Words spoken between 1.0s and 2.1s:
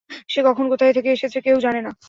এসেছে কেউ জানে না।